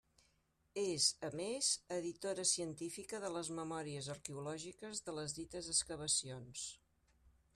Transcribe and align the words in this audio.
És, 0.83 1.09
a 1.27 1.29
més, 1.39 1.67
editora 1.97 2.45
científica 2.53 3.21
de 3.25 3.31
les 3.35 3.53
memòries 3.59 4.09
arqueològiques 4.15 5.05
de 5.09 5.17
les 5.21 5.39
dites 5.41 5.71
excavacions. 5.77 6.65